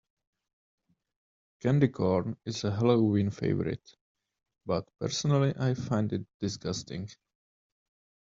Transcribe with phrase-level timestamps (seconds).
[1.59, 3.95] Candy corn is a Halloween favorite,
[4.65, 7.07] but personally I find it disgusting.